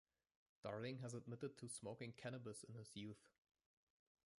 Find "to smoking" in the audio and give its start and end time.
1.59-2.11